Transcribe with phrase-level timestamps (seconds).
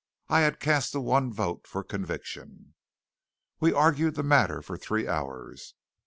[0.29, 2.73] I had cast the one vote for conviction.
[3.59, 5.75] We argued the matter for three hours.